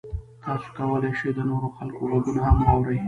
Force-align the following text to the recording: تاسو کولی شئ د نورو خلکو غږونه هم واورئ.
تاسو 0.43 0.67
کولی 0.77 1.11
شئ 1.19 1.29
د 1.35 1.39
نورو 1.49 1.67
خلکو 1.77 2.01
غږونه 2.11 2.41
هم 2.47 2.57
واورئ. 2.65 2.97